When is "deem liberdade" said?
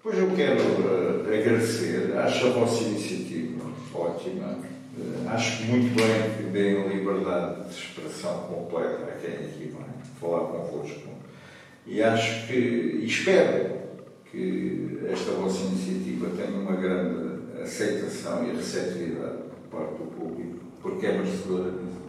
6.52-7.68